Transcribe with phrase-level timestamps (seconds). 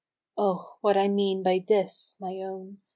[0.35, 2.79] Oh I what I mean by" this," my own.